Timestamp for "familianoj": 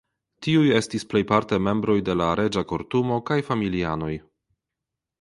3.53-4.13